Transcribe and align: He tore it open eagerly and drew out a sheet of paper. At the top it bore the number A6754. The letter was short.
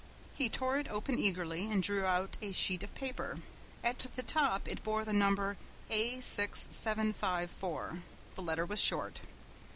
He 0.33 0.49
tore 0.49 0.79
it 0.79 0.87
open 0.87 1.19
eagerly 1.19 1.71
and 1.71 1.83
drew 1.83 2.05
out 2.05 2.35
a 2.41 2.53
sheet 2.53 2.81
of 2.81 2.95
paper. 2.95 3.37
At 3.83 3.99
the 3.99 4.23
top 4.23 4.67
it 4.67 4.83
bore 4.83 5.05
the 5.05 5.13
number 5.13 5.57
A6754. 5.91 8.01
The 8.33 8.41
letter 8.41 8.65
was 8.65 8.79
short. 8.79 9.21